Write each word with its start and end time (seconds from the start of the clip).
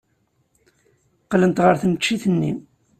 Qqlent 1.23 1.63
ɣer 1.65 1.75
tneččit-nni. 1.81 2.53